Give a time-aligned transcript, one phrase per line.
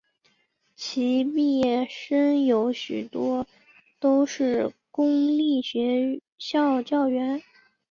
[0.75, 3.45] 其毕业生有许多
[3.99, 7.43] 都是公立学校教员。